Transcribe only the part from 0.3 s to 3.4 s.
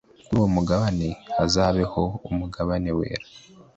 uwo mugabane hazabeho umugabane wera